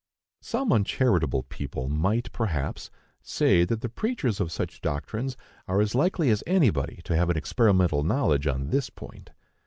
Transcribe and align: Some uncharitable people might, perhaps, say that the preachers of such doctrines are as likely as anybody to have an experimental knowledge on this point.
Some 0.41 0.73
uncharitable 0.73 1.43
people 1.43 1.87
might, 1.87 2.31
perhaps, 2.31 2.89
say 3.21 3.65
that 3.65 3.81
the 3.81 3.87
preachers 3.89 4.39
of 4.39 4.51
such 4.51 4.81
doctrines 4.81 5.37
are 5.67 5.79
as 5.79 5.93
likely 5.93 6.31
as 6.31 6.43
anybody 6.47 7.01
to 7.03 7.15
have 7.15 7.29
an 7.29 7.37
experimental 7.37 8.01
knowledge 8.01 8.47
on 8.47 8.71
this 8.71 8.89
point. 8.89 9.29